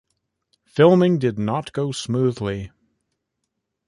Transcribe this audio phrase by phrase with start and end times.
[0.65, 2.71] Filming did not go smoothly.